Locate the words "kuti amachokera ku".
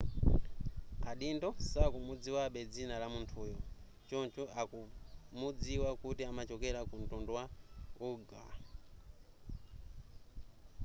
6.01-6.95